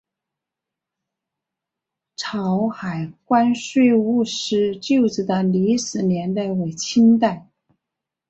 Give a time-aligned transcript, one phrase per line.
[2.17, 7.47] 潮海关税务司旧址的历史年代为清代。